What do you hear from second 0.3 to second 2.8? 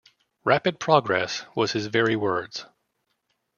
‘Rapid progress’ was his very words.